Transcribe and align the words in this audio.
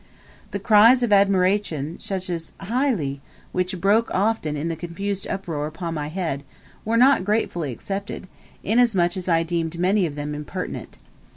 The 0.49 0.57
cries 0.57 1.03
of 1.03 1.13
admiration, 1.13 1.99
such 1.99 2.27
as 2.31 2.53
"Hi 2.59 2.89
le!" 2.91 3.17
which 3.51 3.79
broke 3.79 4.09
often 4.15 4.57
and 4.57 4.71
in 4.71 4.77
confused 4.79 5.27
uproar 5.27 5.67
upon 5.67 5.93
my 5.93 6.09
ear, 6.17 6.39
were 6.83 6.97
not 6.97 7.23
gratefully 7.23 7.71
accepted, 7.71 8.27
inasmuch 8.63 9.15
as 9.15 9.29
I 9.29 9.43
deemed 9.43 9.77
many 9.77 10.07
of 10.07 10.15
them 10.15 10.33
impertinent. 10.33 10.97